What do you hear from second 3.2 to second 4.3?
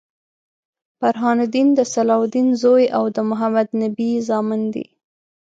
محمدنبي